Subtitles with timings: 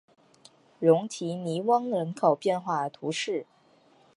[0.79, 3.45] 龙提尼翁人口变化图示